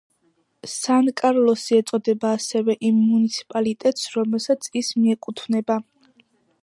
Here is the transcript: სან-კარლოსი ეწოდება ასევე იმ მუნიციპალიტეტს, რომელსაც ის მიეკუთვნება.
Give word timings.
სან-კარლოსი 0.75 1.77
ეწოდება 1.81 2.31
ასევე 2.37 2.77
იმ 2.89 2.97
მუნიციპალიტეტს, 3.11 4.09
რომელსაც 4.17 4.71
ის 4.83 4.91
მიეკუთვნება. 5.03 5.79